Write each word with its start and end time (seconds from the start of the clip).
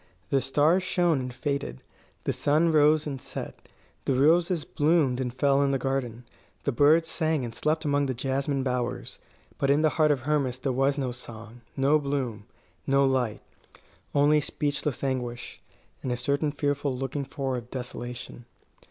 The 0.31 0.41
stars 0.41 0.81
shone 0.81 1.19
and 1.19 1.31
faded; 1.31 1.83
the 2.23 2.33
sun 2.33 2.71
rose 2.71 3.05
and 3.05 3.21
set; 3.21 3.69
the 4.05 4.15
roses 4.15 4.65
bloomed 4.65 5.19
and 5.19 5.31
fell 5.31 5.61
in 5.61 5.69
the 5.69 5.77
garden; 5.77 6.25
the 6.63 6.71
birds 6.71 7.07
sang 7.07 7.45
and 7.45 7.53
slept 7.53 7.85
among 7.85 8.07
the 8.07 8.15
jasmine 8.15 8.63
bowers. 8.63 9.19
But 9.59 9.69
in 9.69 9.83
the 9.83 9.89
heart 9.89 10.09
of 10.09 10.21
Hermas 10.21 10.57
there 10.57 10.71
was 10.71 10.97
no 10.97 11.11
song, 11.11 11.61
no 11.77 11.99
bloom, 11.99 12.45
no 12.87 13.05
light 13.05 13.41
only 14.15 14.41
speechless 14.41 15.03
anguish, 15.03 15.61
and 16.01 16.11
a 16.11 16.17
certain 16.17 16.51
fearful 16.51 16.91
looking 16.91 17.23
for 17.23 17.55
of 17.55 17.69
desolation. 17.69 18.45